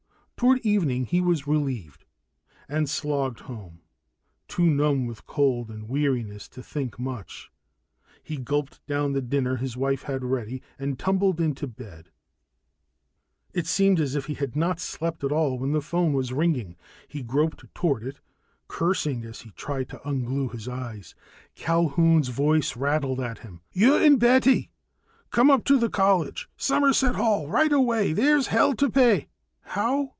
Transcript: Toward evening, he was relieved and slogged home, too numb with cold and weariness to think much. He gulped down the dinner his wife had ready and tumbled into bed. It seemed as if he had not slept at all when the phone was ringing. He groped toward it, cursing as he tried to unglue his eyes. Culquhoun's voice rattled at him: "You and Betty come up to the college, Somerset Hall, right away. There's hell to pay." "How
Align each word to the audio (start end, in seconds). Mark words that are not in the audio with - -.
Toward 0.41 0.65
evening, 0.65 1.05
he 1.05 1.21
was 1.21 1.45
relieved 1.45 2.03
and 2.67 2.89
slogged 2.89 3.41
home, 3.41 3.81
too 4.47 4.65
numb 4.71 5.05
with 5.05 5.27
cold 5.27 5.69
and 5.69 5.87
weariness 5.87 6.47
to 6.49 6.63
think 6.63 6.97
much. 6.97 7.51
He 8.23 8.37
gulped 8.37 8.83
down 8.87 9.13
the 9.13 9.21
dinner 9.21 9.57
his 9.57 9.77
wife 9.77 10.01
had 10.01 10.23
ready 10.23 10.63
and 10.79 10.97
tumbled 10.97 11.39
into 11.39 11.67
bed. 11.67 12.09
It 13.53 13.67
seemed 13.67 13.99
as 13.99 14.15
if 14.15 14.25
he 14.25 14.33
had 14.33 14.55
not 14.55 14.79
slept 14.79 15.23
at 15.23 15.31
all 15.31 15.59
when 15.59 15.73
the 15.73 15.79
phone 15.81 16.11
was 16.11 16.33
ringing. 16.33 16.75
He 17.07 17.21
groped 17.21 17.63
toward 17.75 18.01
it, 18.01 18.19
cursing 18.67 19.23
as 19.23 19.41
he 19.41 19.51
tried 19.51 19.89
to 19.89 19.97
unglue 20.03 20.51
his 20.53 20.67
eyes. 20.67 21.13
Culquhoun's 21.55 22.29
voice 22.29 22.75
rattled 22.75 23.19
at 23.19 23.37
him: 23.45 23.61
"You 23.73 23.95
and 23.95 24.19
Betty 24.19 24.71
come 25.29 25.51
up 25.51 25.63
to 25.65 25.77
the 25.77 25.87
college, 25.91 26.49
Somerset 26.57 27.13
Hall, 27.13 27.47
right 27.47 27.71
away. 27.71 28.11
There's 28.11 28.47
hell 28.47 28.73
to 28.77 28.89
pay." 28.89 29.27
"How 29.65 30.09